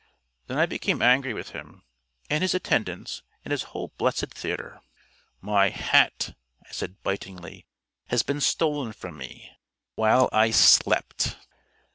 [0.47, 1.83] Then I became angry with him
[2.27, 4.81] and his attendants and his whole blessed theatre.
[5.41, 6.35] "My hat,"
[6.67, 7.67] I said bitingly,
[8.07, 9.51] "has been stolen from me
[9.93, 11.35] while I slept."